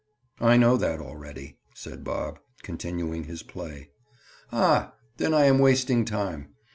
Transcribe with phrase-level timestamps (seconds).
[0.39, 3.91] "I know that already," said Bob, continuing his play.
[4.51, 6.55] "Ah, then I am wasting time.